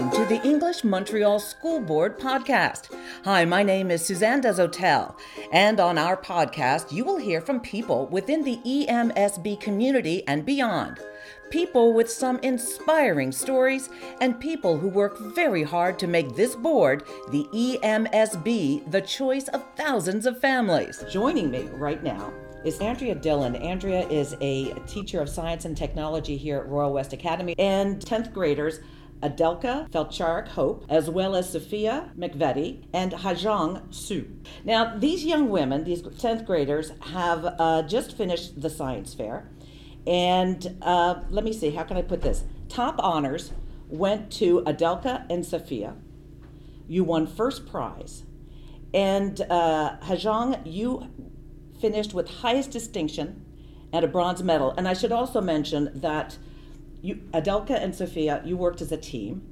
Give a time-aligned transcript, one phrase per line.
[0.00, 2.90] Welcome to the English Montreal School Board podcast.
[3.22, 5.14] Hi, my name is Suzanne Deshotel,
[5.52, 11.00] and on our podcast, you will hear from people within the EMSB community and beyond.
[11.50, 13.90] People with some inspiring stories,
[14.22, 19.62] and people who work very hard to make this board, the EMSB, the choice of
[19.76, 21.04] thousands of families.
[21.10, 22.32] Joining me right now
[22.64, 23.54] is Andrea Dillon.
[23.54, 28.32] Andrea is a teacher of science and technology here at Royal West Academy, and 10th
[28.32, 28.80] graders
[29.22, 34.26] Adelka Felcharik Hope, as well as Sophia McVetti and Hajong Su.
[34.64, 39.48] Now, these young women, these 10th graders, have uh, just finished the science fair.
[40.06, 42.44] And uh, let me see, how can I put this?
[42.68, 43.52] Top honors
[43.88, 45.96] went to Adelka and Sophia.
[46.88, 48.24] You won first prize.
[48.94, 51.08] And uh, Hajong, you
[51.80, 53.44] finished with highest distinction
[53.92, 54.72] and a bronze medal.
[54.76, 56.38] And I should also mention that
[57.02, 59.42] you, Adelka and Sophia, you worked as a team,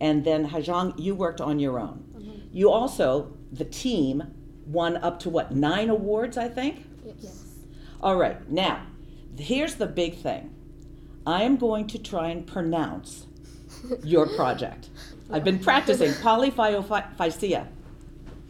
[0.00, 2.04] and then Hajong, you worked on your own.
[2.16, 2.56] Mm-hmm.
[2.56, 4.34] You also, the team,
[4.66, 6.86] won up to what, nine awards, I think?
[7.04, 7.44] Yes.
[8.00, 8.86] All right, now,
[9.38, 10.54] here's the big thing.
[11.26, 13.26] I am going to try and pronounce
[14.02, 14.88] your project.
[15.30, 17.66] I've been practicing polyphysia.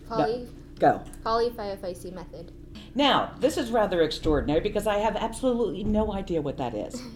[0.09, 0.49] Poly.
[0.79, 1.03] Go.
[1.25, 2.53] Polyphyophysi method.
[2.95, 7.03] Now, this is rather extraordinary because I have absolutely no idea what that is.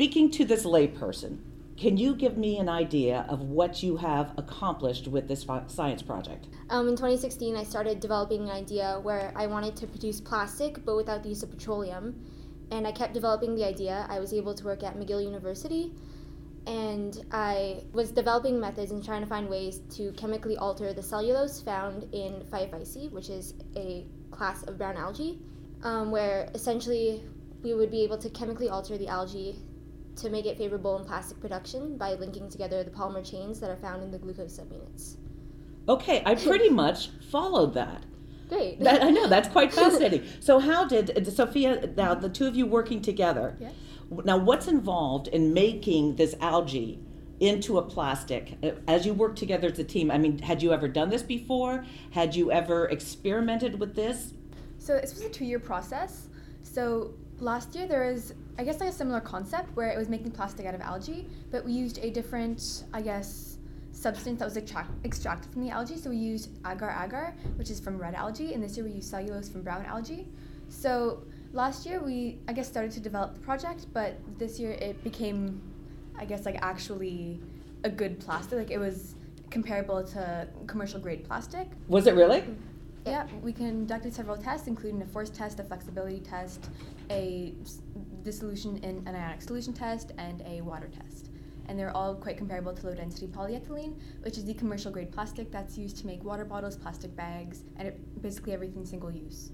[0.00, 1.40] Speaking to this layperson,
[1.76, 6.48] can you give me an idea of what you have accomplished with this science project?
[6.70, 10.96] Um, in 2016, I started developing an idea where I wanted to produce plastic but
[10.96, 12.18] without the use of petroleum.
[12.70, 14.06] And I kept developing the idea.
[14.08, 15.92] I was able to work at McGill University
[16.66, 21.60] and I was developing methods and trying to find ways to chemically alter the cellulose
[21.60, 25.40] found in Phaeophyceae, which is a class of brown algae,
[25.82, 27.22] um, where essentially
[27.62, 29.58] we would be able to chemically alter the algae
[30.16, 33.76] to make it favorable in plastic production by linking together the polymer chains that are
[33.76, 35.16] found in the glucose subunits.
[35.88, 38.04] Okay, I pretty much followed that.
[38.48, 38.80] Great.
[38.80, 40.24] That, I know that's quite fascinating.
[40.40, 41.88] so, how did Sophia?
[41.96, 43.56] Now, the two of you working together.
[43.60, 43.72] Yes.
[44.24, 46.98] Now, what's involved in making this algae
[47.38, 50.10] into a plastic uh, as you work together as a team?
[50.10, 51.84] I mean, had you ever done this before?
[52.10, 54.34] Had you ever experimented with this?
[54.78, 56.28] So, this was a two-year process.
[56.62, 60.32] So, last year there was I guess like a similar concept where it was making
[60.32, 63.56] plastic out of algae, but we used a different, I guess,
[63.92, 65.96] substance that was extract- extracted from the algae.
[65.96, 69.08] So we used agar agar, which is from red algae, and this year we used
[69.08, 70.28] cellulose from brown algae.
[70.68, 71.22] So
[71.54, 75.62] last year we, I guess, started to develop the project, but this year it became,
[76.18, 77.40] I guess, like actually
[77.84, 78.58] a good plastic.
[78.58, 79.14] Like it was
[79.48, 81.66] comparable to commercial grade plastic.
[81.88, 82.42] Was it really?
[82.42, 82.52] Mm-hmm.
[83.06, 86.68] Yeah, we conducted several tests, including a force test, a flexibility test,
[87.10, 87.54] a
[88.22, 91.30] dissolution in an ionic solution test, and a water test.
[91.66, 95.50] And they're all quite comparable to low density polyethylene, which is the commercial grade plastic
[95.50, 99.50] that's used to make water bottles, plastic bags, and it, basically everything single use.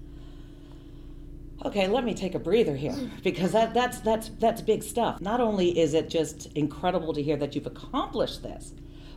[1.63, 5.21] Okay, let me take a breather here because that, that's that's that's big stuff.
[5.21, 8.73] Not only is it just incredible to hear that you've accomplished this,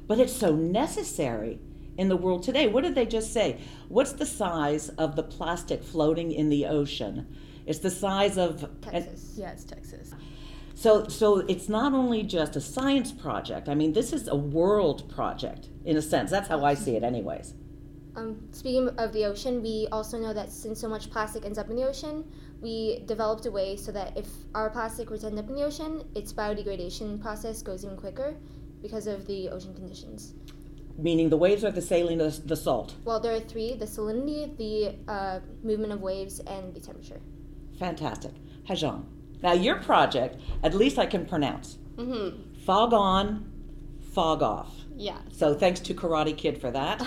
[0.07, 1.59] but it's so necessary
[2.01, 2.67] in the world today.
[2.67, 3.61] What did they just say?
[3.89, 7.27] What's the size of the plastic floating in the ocean?
[7.67, 9.35] It's the size of Texas.
[9.37, 10.15] yeah, it's Texas.
[10.75, 13.69] So, so it's not only just a science project.
[13.69, 16.31] I mean, this is a world project in a sense.
[16.31, 17.53] That's how I see it, anyways.
[18.17, 21.69] Um, speaking of the ocean, we also know that since so much plastic ends up
[21.69, 22.25] in the ocean,
[22.63, 25.65] we developed a way so that if our plastic were to end up in the
[25.65, 28.37] ocean, its biodegradation process goes even quicker
[28.81, 30.33] because of the ocean conditions
[30.99, 32.95] meaning the waves are the saline, the, the salt.
[33.05, 37.21] Well, there are three the salinity, the uh, movement of waves, and the temperature.
[37.79, 38.33] Fantastic.
[38.69, 39.05] Hajong.
[39.43, 41.79] Now, your project, at least I can pronounce.
[41.97, 42.61] Mm-hmm.
[42.61, 43.51] Fog on,
[44.13, 44.75] fog off.
[44.95, 45.19] Yeah.
[45.33, 47.01] So thanks to Karate Kid for that.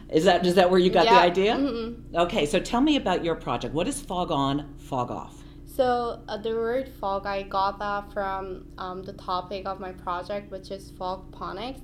[0.08, 1.14] is that is that where you got yeah.
[1.14, 1.54] the idea?
[1.56, 2.16] Mm-hmm.
[2.16, 3.74] Okay, so tell me about your project.
[3.74, 5.44] What is fog on, fog off?
[5.66, 10.50] So uh, the word fog, I got that from um, the topic of my project,
[10.50, 11.80] which is fogponics.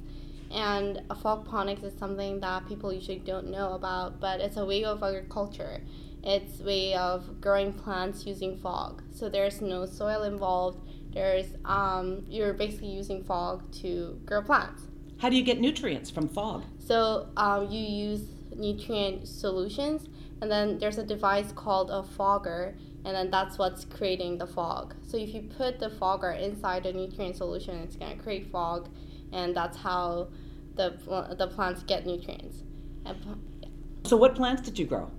[0.50, 5.02] And ponics is something that people usually don't know about, but it's a way of
[5.02, 5.80] agriculture.
[6.24, 9.02] It's a way of growing plants using fog.
[9.12, 10.80] So there's no soil involved.
[11.12, 14.82] There's um, you're basically using fog to grow plants.
[15.18, 16.64] How do you get nutrients from fog?
[16.78, 18.22] So um, you use
[18.56, 20.08] nutrient solutions,
[20.40, 24.94] and then there's a device called a fogger, and then that's what's creating the fog.
[25.06, 28.88] So if you put the fogger inside a nutrient solution, it's gonna create fog
[29.32, 30.28] and that's how
[30.76, 30.94] the
[31.38, 32.62] the plants get nutrients.
[33.04, 33.16] And,
[33.62, 33.68] yeah.
[34.04, 35.10] So what plants did you grow?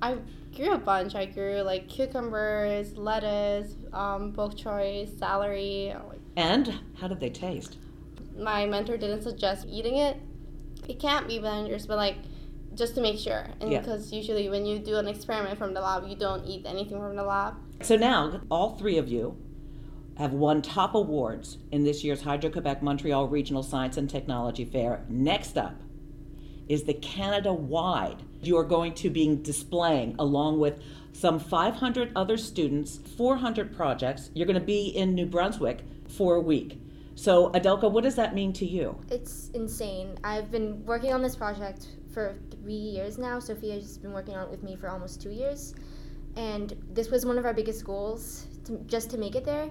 [0.00, 0.18] I
[0.54, 1.14] grew a bunch.
[1.14, 5.94] I grew like cucumbers, lettuce, um, bok choy, celery.
[6.36, 7.76] And how did they taste?
[8.38, 10.16] my mentor didn't suggest eating it.
[10.88, 12.16] It can't be dangerous, but like
[12.74, 13.46] just to make sure.
[13.60, 13.80] And Yeah.
[13.80, 17.16] because usually when you do an experiment from the lab, you don't eat anything from
[17.16, 17.54] the lab.
[17.82, 19.36] So now, all three of you
[20.18, 25.04] have won top awards in this year's Hydro Quebec Montreal Regional Science and Technology Fair.
[25.08, 25.80] Next up
[26.68, 28.22] is the Canada wide.
[28.42, 30.82] You are going to be displaying along with
[31.12, 34.30] some 500 other students, 400 projects.
[34.34, 36.80] You're going to be in New Brunswick for a week.
[37.14, 39.00] So, Adelka, what does that mean to you?
[39.10, 40.18] It's insane.
[40.22, 43.38] I've been working on this project for three years now.
[43.40, 45.74] Sophia's been working on it with me for almost two years.
[46.36, 49.70] And this was one of our biggest goals, to, just to make it there.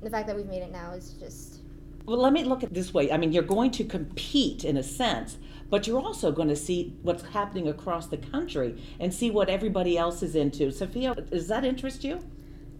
[0.00, 1.60] And the fact that we've made it now is just
[2.06, 3.12] Well, let me look at it this way.
[3.12, 5.36] I mean, you're going to compete in a sense,
[5.68, 9.98] but you're also going to see what's happening across the country and see what everybody
[9.98, 10.72] else is into.
[10.72, 12.20] Sophia, does that interest you?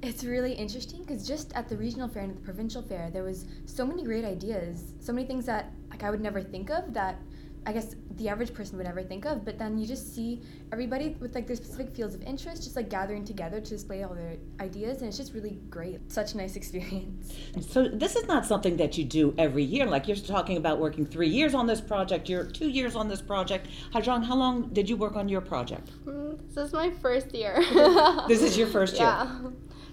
[0.02, 3.22] It's really interesting because just at the regional fair and at the provincial fair, there
[3.22, 6.94] was so many great ideas, so many things that like I would never think of
[6.94, 7.20] that
[7.66, 9.44] I guess the average person would ever think of.
[9.44, 10.40] But then you just see
[10.72, 14.14] everybody with like their specific fields of interest, just like gathering together to display all
[14.14, 16.10] their ideas, and it's just really great.
[16.10, 17.32] Such a nice experience.
[17.60, 19.84] So, this is not something that you do every year.
[19.86, 23.20] Like you're talking about working three years on this project, you're two years on this
[23.20, 23.68] project.
[23.94, 25.90] Hajong, how long did you work on your project?
[26.06, 27.62] Mm, This is my first year.
[28.28, 29.04] This is your first year.
[29.04, 29.50] Yeah.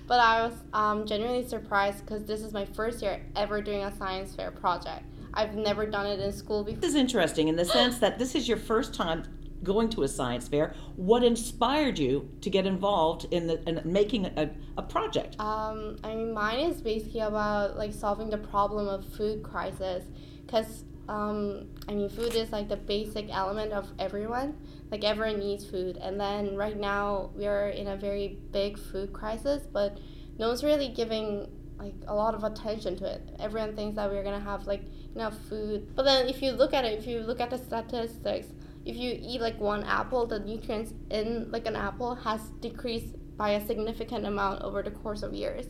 [0.07, 3.95] But I was um, genuinely surprised because this is my first year ever doing a
[3.97, 5.03] science fair project.
[5.33, 6.81] I've never done it in school before.
[6.81, 9.23] This is interesting in the sense that this is your first time
[9.63, 10.73] going to a science fair.
[10.95, 15.39] What inspired you to get involved in, the, in making a, a project?
[15.39, 20.03] Um, I mean, mine is basically about like solving the problem of food crisis,
[20.45, 24.57] because um, I mean, food is like the basic element of everyone.
[24.91, 29.11] Like everyone needs food, and then right now we are in a very big food
[29.11, 29.97] crisis, but
[30.37, 33.21] no one's really giving like a lot of attention to it.
[33.39, 34.83] Everyone thinks that we're gonna have like
[35.17, 38.47] enough food, but then if you look at it, if you look at the statistics,
[38.85, 43.49] if you eat like one apple, the nutrients in like an apple has decreased by
[43.51, 45.65] a significant amount over the course of years.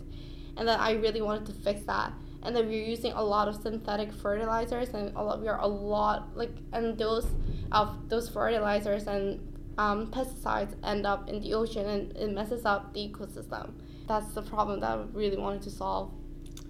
[0.56, 2.14] And then I really wanted to fix that.
[2.44, 5.68] And then we're using a lot of synthetic fertilizers and a lot, we are a
[5.68, 7.28] lot like and those
[7.72, 9.40] of those fertilizers and
[9.78, 13.72] um, pesticides end up in the ocean and it messes up the ecosystem.
[14.08, 16.14] That's the problem that I really wanted to solve,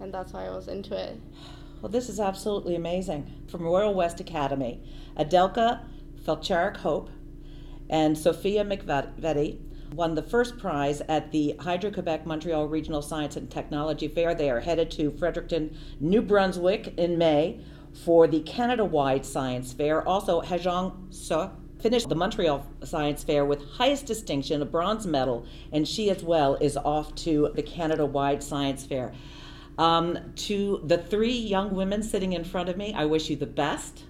[0.01, 1.19] and that's why I was into it.
[1.81, 3.45] Well, this is absolutely amazing.
[3.47, 4.81] From Royal West Academy,
[5.15, 5.81] Adelka
[6.25, 7.09] Felcharik Hope
[7.89, 9.59] and Sophia McVetti
[9.94, 14.33] won the first prize at the Hydro Quebec Montreal Regional Science and Technology Fair.
[14.33, 17.62] They are headed to Fredericton, New Brunswick in May
[18.03, 20.06] for the Canada wide science fair.
[20.07, 25.88] Also, Hajong So finished the Montreal Science Fair with highest distinction, a bronze medal, and
[25.88, 29.13] she as well is off to the Canada wide science fair.
[29.77, 33.45] Um, to the three young women sitting in front of me, I wish you the
[33.45, 34.03] best.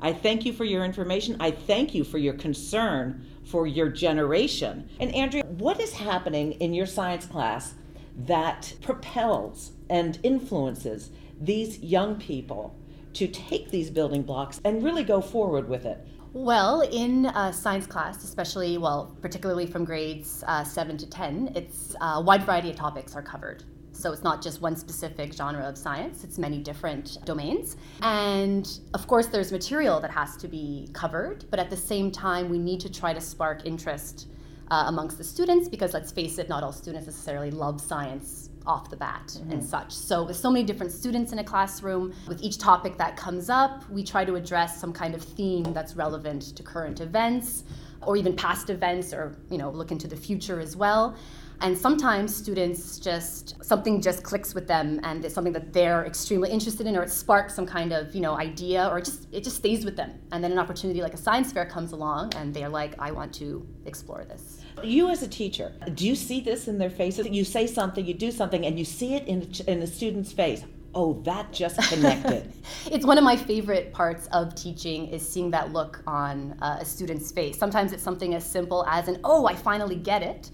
[0.00, 1.36] I thank you for your information.
[1.40, 4.88] I thank you for your concern for your generation.
[4.98, 7.74] And Andrea, what is happening in your science class
[8.16, 12.74] that propels and influences these young people
[13.14, 16.06] to take these building blocks and really go forward with it?
[16.32, 21.96] Well, in uh, science class, especially, well, particularly from grades uh, 7 to 10, it's
[22.00, 23.64] uh, a wide variety of topics are covered.
[24.00, 27.76] So it's not just one specific genre of science, it's many different domains.
[28.00, 32.48] And of course, there's material that has to be covered, but at the same time,
[32.48, 34.28] we need to try to spark interest
[34.70, 38.88] uh, amongst the students because let's face it, not all students necessarily love science off
[38.88, 39.92] the bat and such.
[39.92, 43.88] So, with so many different students in a classroom, with each topic that comes up,
[43.90, 47.64] we try to address some kind of theme that's relevant to current events
[48.02, 51.16] or even past events or, you know, look into the future as well.
[51.62, 56.50] And sometimes students just something just clicks with them and it's something that they're extremely
[56.50, 59.44] interested in or it sparks some kind of, you know, idea or it just it
[59.44, 60.18] just stays with them.
[60.32, 63.34] And then an opportunity like a science fair comes along and they're like, I want
[63.34, 64.60] to explore this.
[64.82, 67.28] You, as a teacher, do you see this in their faces?
[67.28, 70.64] You say something, you do something, and you see it in, in the student's face.
[70.94, 72.50] Oh, that just connected.
[72.90, 76.84] it's one of my favorite parts of teaching is seeing that look on uh, a
[76.84, 77.58] student's face.
[77.58, 80.50] Sometimes it's something as simple as an "Oh, I finally get it,"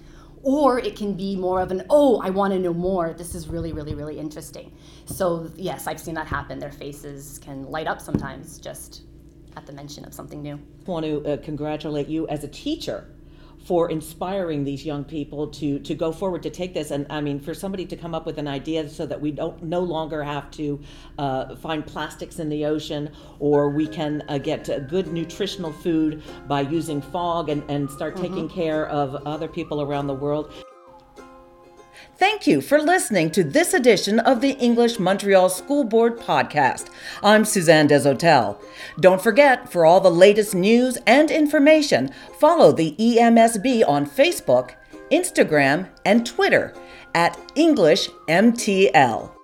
[0.46, 3.12] or it can be more of an "Oh, I want to know more.
[3.12, 4.72] This is really, really, really interesting."
[5.06, 6.60] So yes, I've seen that happen.
[6.60, 9.02] Their faces can light up sometimes just
[9.56, 10.54] at the mention of something new.
[10.86, 13.08] I want to uh, congratulate you as a teacher
[13.66, 16.90] for inspiring these young people to to go forward to take this.
[16.90, 19.62] And i mean for somebody to come up with an idea so that we don't
[19.62, 20.80] no longer have to
[21.18, 26.60] uh, find plastics in the ocean or we can uh, get good nutritional food by
[26.60, 30.52] using fog and, and start taking care of other people around the world
[32.18, 36.88] Thank you for listening to this edition of the English Montreal School Board podcast.
[37.22, 38.58] I'm Suzanne Deshotel.
[38.98, 44.70] Don't forget, for all the latest news and information, follow the EMSB on Facebook,
[45.12, 46.72] Instagram, and Twitter
[47.14, 49.35] at EnglishMTL.